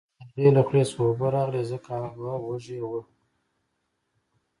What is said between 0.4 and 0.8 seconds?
له